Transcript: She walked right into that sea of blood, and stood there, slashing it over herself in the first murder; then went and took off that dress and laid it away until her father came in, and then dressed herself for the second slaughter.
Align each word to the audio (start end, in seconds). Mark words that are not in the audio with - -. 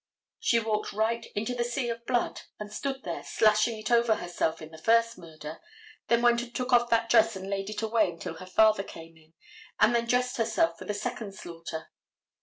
She 0.39 0.59
walked 0.59 0.93
right 0.93 1.27
into 1.35 1.53
that 1.53 1.63
sea 1.65 1.87
of 1.89 2.07
blood, 2.07 2.41
and 2.59 2.73
stood 2.73 3.03
there, 3.03 3.21
slashing 3.23 3.77
it 3.77 3.91
over 3.91 4.15
herself 4.15 4.59
in 4.59 4.71
the 4.71 4.79
first 4.79 5.15
murder; 5.15 5.59
then 6.07 6.23
went 6.23 6.41
and 6.41 6.55
took 6.55 6.73
off 6.73 6.89
that 6.89 7.07
dress 7.07 7.35
and 7.35 7.47
laid 7.47 7.69
it 7.69 7.83
away 7.83 8.09
until 8.09 8.37
her 8.37 8.47
father 8.47 8.81
came 8.81 9.15
in, 9.15 9.33
and 9.79 9.93
then 9.93 10.07
dressed 10.07 10.37
herself 10.37 10.79
for 10.79 10.85
the 10.85 10.95
second 10.95 11.35
slaughter. 11.35 11.91